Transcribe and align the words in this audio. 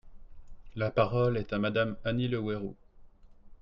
La 0.75 0.89
parole 0.89 1.37
est 1.37 1.53
à 1.53 1.59
Madame 1.59 1.95
Annie 2.05 2.27
Le 2.27 2.39
Houerou. 2.39 2.75